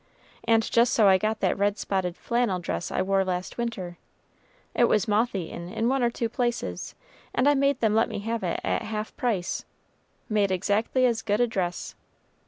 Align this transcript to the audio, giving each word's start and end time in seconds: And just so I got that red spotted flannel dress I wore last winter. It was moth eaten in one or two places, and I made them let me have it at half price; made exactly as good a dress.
And 0.45 0.63
just 0.71 0.95
so 0.95 1.07
I 1.07 1.19
got 1.19 1.41
that 1.41 1.59
red 1.59 1.77
spotted 1.77 2.15
flannel 2.17 2.57
dress 2.57 2.89
I 2.89 3.03
wore 3.03 3.23
last 3.23 3.59
winter. 3.59 3.99
It 4.73 4.85
was 4.85 5.07
moth 5.07 5.35
eaten 5.35 5.69
in 5.71 5.89
one 5.89 6.01
or 6.01 6.09
two 6.09 6.27
places, 6.27 6.95
and 7.35 7.47
I 7.47 7.53
made 7.53 7.81
them 7.81 7.93
let 7.93 8.09
me 8.09 8.17
have 8.21 8.41
it 8.41 8.59
at 8.63 8.81
half 8.81 9.15
price; 9.15 9.63
made 10.27 10.49
exactly 10.49 11.05
as 11.05 11.21
good 11.21 11.39
a 11.39 11.45
dress. 11.45 11.93